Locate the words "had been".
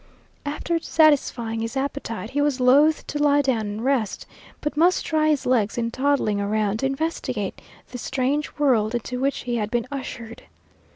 9.57-9.85